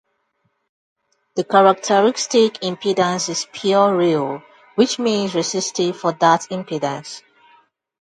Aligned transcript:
The 1.35 1.43
characteristic 1.43 2.55
impedance 2.61 3.29
is 3.29 3.45
pure 3.53 3.95
real, 3.95 4.41
which 4.73 4.97
means 4.97 5.35
resistive 5.35 5.95
for 5.99 6.11
that 6.13 6.47
impedance. 6.49 7.21